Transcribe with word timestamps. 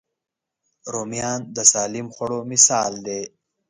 رومیان 0.93 1.39
د 1.55 1.57
سالم 1.71 2.07
خوړو 2.15 2.39
مثال 2.51 2.91
دی 3.05 3.21